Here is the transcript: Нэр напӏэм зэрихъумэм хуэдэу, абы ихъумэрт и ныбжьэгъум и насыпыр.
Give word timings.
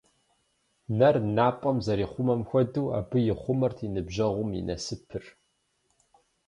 Нэр 0.99 1.15
напӏэм 1.35 1.77
зэрихъумэм 1.85 2.41
хуэдэу, 2.49 2.87
абы 2.99 3.17
ихъумэрт 3.31 3.77
и 3.85 3.87
ныбжьэгъум 3.93 4.49
и 4.59 4.61
насыпыр. 4.67 5.23